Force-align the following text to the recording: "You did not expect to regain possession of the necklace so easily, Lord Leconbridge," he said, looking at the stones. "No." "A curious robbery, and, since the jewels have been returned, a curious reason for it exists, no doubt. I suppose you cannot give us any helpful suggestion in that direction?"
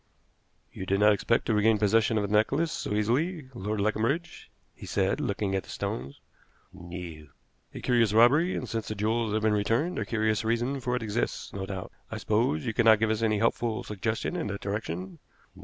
"You 0.73 0.87
did 0.87 0.99
not 0.99 1.13
expect 1.13 1.45
to 1.45 1.53
regain 1.53 1.77
possession 1.77 2.17
of 2.17 2.23
the 2.27 2.35
necklace 2.35 2.71
so 2.71 2.95
easily, 2.95 3.49
Lord 3.53 3.79
Leconbridge," 3.79 4.49
he 4.73 4.87
said, 4.87 5.21
looking 5.21 5.53
at 5.53 5.61
the 5.61 5.69
stones. 5.69 6.19
"No." 6.73 7.27
"A 7.75 7.81
curious 7.81 8.11
robbery, 8.11 8.55
and, 8.55 8.67
since 8.67 8.87
the 8.87 8.95
jewels 8.95 9.31
have 9.33 9.43
been 9.43 9.53
returned, 9.53 9.99
a 9.99 10.05
curious 10.07 10.43
reason 10.43 10.79
for 10.79 10.95
it 10.95 11.03
exists, 11.03 11.53
no 11.53 11.67
doubt. 11.67 11.91
I 12.09 12.17
suppose 12.17 12.65
you 12.65 12.73
cannot 12.73 12.97
give 12.97 13.11
us 13.11 13.21
any 13.21 13.37
helpful 13.37 13.83
suggestion 13.83 14.35
in 14.35 14.47
that 14.47 14.61
direction?" 14.61 15.19